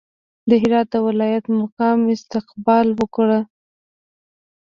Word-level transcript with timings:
د 0.49 0.51
هرات 0.61 0.87
د 0.93 0.95
ولایت 1.07 1.45
مقام 1.59 1.99
استقبال 2.15 2.87
وکړ. 2.99 3.27